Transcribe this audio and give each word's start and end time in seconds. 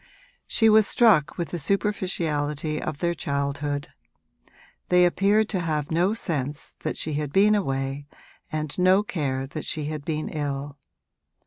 She 0.47 0.67
was 0.67 0.87
struck 0.87 1.37
with 1.37 1.49
the 1.49 1.59
superficiality 1.59 2.81
of 2.81 2.97
their 2.97 3.13
childhood; 3.13 3.89
they 4.89 5.05
appeared 5.05 5.47
to 5.49 5.59
have 5.59 5.91
no 5.91 6.15
sense 6.15 6.73
that 6.79 6.97
she 6.97 7.13
had 7.13 7.31
been 7.31 7.53
away 7.53 8.07
and 8.51 8.75
no 8.79 9.03
care 9.03 9.45
that 9.45 9.63
she 9.63 9.85
had 9.85 10.03
been 10.03 10.27
ill. 10.29 10.79